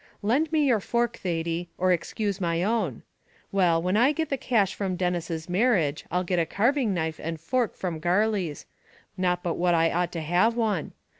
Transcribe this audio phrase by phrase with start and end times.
[0.23, 3.03] Lend me your fork, Thady, or excuse my own.
[3.51, 7.39] Well, when I get the cash from Denis's marriage, I'll get a carving knife and
[7.39, 8.65] fork from Garley's;
[9.15, 10.93] not but what I ought to have one.